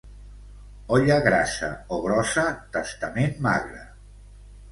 Olla 0.95 1.17
grassa 1.25 1.67
o 1.97 1.99
grossa, 2.07 2.45
testament 2.79 3.39
magre. 3.49 3.85